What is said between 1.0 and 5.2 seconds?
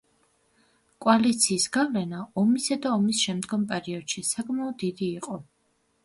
კოალიციის გავლენა ომისა და ომის შემდგომ პერიოდში საკმაოდ დიდი